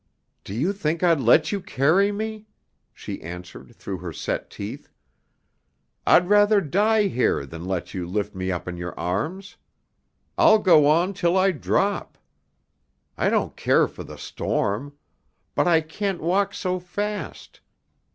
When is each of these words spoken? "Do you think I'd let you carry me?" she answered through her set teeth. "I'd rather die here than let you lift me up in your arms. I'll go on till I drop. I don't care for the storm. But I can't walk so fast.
"Do 0.43 0.55
you 0.55 0.73
think 0.73 1.03
I'd 1.03 1.19
let 1.21 1.51
you 1.51 1.61
carry 1.61 2.11
me?" 2.11 2.47
she 2.91 3.21
answered 3.21 3.75
through 3.75 3.99
her 3.99 4.11
set 4.11 4.49
teeth. 4.49 4.89
"I'd 6.07 6.27
rather 6.27 6.59
die 6.59 7.03
here 7.03 7.45
than 7.45 7.65
let 7.65 7.93
you 7.93 8.07
lift 8.07 8.33
me 8.33 8.51
up 8.51 8.67
in 8.67 8.77
your 8.77 8.99
arms. 8.99 9.57
I'll 10.39 10.57
go 10.57 10.87
on 10.87 11.13
till 11.13 11.37
I 11.37 11.51
drop. 11.51 12.17
I 13.15 13.29
don't 13.29 13.55
care 13.55 13.87
for 13.87 14.03
the 14.03 14.17
storm. 14.17 14.97
But 15.53 15.67
I 15.67 15.81
can't 15.81 16.19
walk 16.21 16.55
so 16.55 16.79
fast. 16.79 17.61